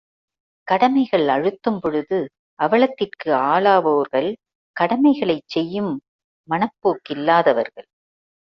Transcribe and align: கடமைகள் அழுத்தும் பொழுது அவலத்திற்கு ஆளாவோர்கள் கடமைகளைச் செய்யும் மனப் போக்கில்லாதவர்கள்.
கடமைகள் 0.67 1.27
அழுத்தும் 1.27 1.77
பொழுது 1.79 2.19
அவலத்திற்கு 2.59 3.29
ஆளாவோர்கள் 3.45 4.29
கடமைகளைச் 4.75 5.47
செய்யும் 5.47 5.93
மனப் 6.49 6.77
போக்கில்லாதவர்கள். 6.79 7.87